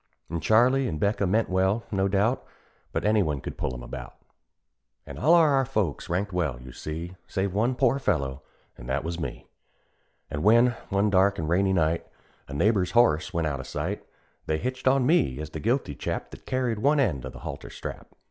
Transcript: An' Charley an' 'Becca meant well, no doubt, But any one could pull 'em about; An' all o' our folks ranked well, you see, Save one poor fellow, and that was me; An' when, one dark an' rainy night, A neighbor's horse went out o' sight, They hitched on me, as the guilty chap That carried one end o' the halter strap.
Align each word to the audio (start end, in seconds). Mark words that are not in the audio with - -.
An' 0.31 0.39
Charley 0.39 0.87
an' 0.87 0.97
'Becca 0.97 1.27
meant 1.27 1.47
well, 1.47 1.83
no 1.91 2.07
doubt, 2.07 2.43
But 2.91 3.05
any 3.05 3.21
one 3.21 3.39
could 3.39 3.55
pull 3.55 3.71
'em 3.75 3.83
about; 3.83 4.15
An' 5.05 5.19
all 5.19 5.35
o' 5.35 5.37
our 5.37 5.63
folks 5.63 6.09
ranked 6.09 6.33
well, 6.33 6.59
you 6.59 6.71
see, 6.71 7.15
Save 7.27 7.53
one 7.53 7.75
poor 7.75 7.99
fellow, 7.99 8.41
and 8.79 8.89
that 8.89 9.03
was 9.03 9.19
me; 9.19 9.45
An' 10.31 10.41
when, 10.41 10.69
one 10.89 11.11
dark 11.11 11.37
an' 11.37 11.47
rainy 11.47 11.71
night, 11.73 12.07
A 12.47 12.53
neighbor's 12.55 12.93
horse 12.93 13.31
went 13.31 13.45
out 13.45 13.59
o' 13.59 13.61
sight, 13.61 14.03
They 14.47 14.57
hitched 14.57 14.87
on 14.87 15.05
me, 15.05 15.39
as 15.39 15.51
the 15.51 15.59
guilty 15.59 15.93
chap 15.93 16.31
That 16.31 16.47
carried 16.47 16.79
one 16.79 16.99
end 16.99 17.23
o' 17.23 17.29
the 17.29 17.39
halter 17.45 17.69
strap. 17.69 18.07